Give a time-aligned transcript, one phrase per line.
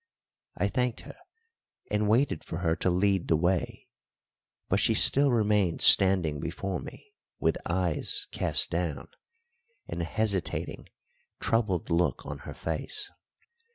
[0.57, 1.15] I thanked her,
[1.91, 3.87] and waited for her to lead the way;
[4.67, 9.09] but she still remained standing before me with eyes cast down,
[9.87, 10.89] and a hesitating,
[11.39, 13.11] troubled look on her face.